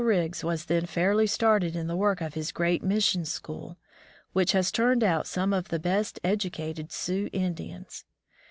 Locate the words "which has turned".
4.33-5.03